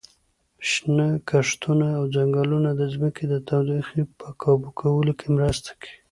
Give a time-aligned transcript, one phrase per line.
[0.69, 5.97] شنه کښتونه او ځنګلونه د ځمکې د تودوخې په کابو کولو کې مرسته کوي.